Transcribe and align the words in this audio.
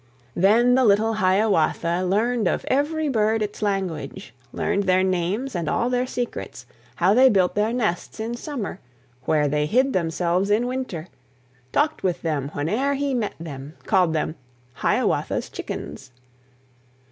Then 0.35 0.73
the 0.73 0.83
little 0.83 1.13
Hiawatha 1.13 2.01
Learned 2.03 2.47
of 2.47 2.65
every 2.69 3.07
bird 3.07 3.43
its 3.43 3.61
language, 3.61 4.33
Learned 4.51 4.85
their 4.85 5.03
names 5.03 5.53
and 5.55 5.69
all 5.69 5.91
their 5.91 6.07
secrets, 6.07 6.65
How 6.95 7.13
they 7.13 7.29
built 7.29 7.53
their 7.53 7.71
nests 7.71 8.19
in 8.19 8.33
summer, 8.33 8.79
Where 9.25 9.47
they 9.47 9.67
hid 9.67 9.93
themselves 9.93 10.49
in 10.49 10.65
winter, 10.65 11.05
Talked 11.71 12.01
with 12.01 12.23
them 12.23 12.47
whene'er 12.49 12.95
he 12.95 13.13
met 13.13 13.35
them, 13.39 13.75
Called 13.85 14.11
them 14.13 14.37
"Hiawatha's 14.77 15.51
Chickens." 15.51 16.09